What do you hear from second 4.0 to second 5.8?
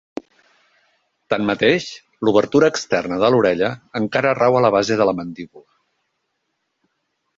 encara rau a la base de la mandíbula.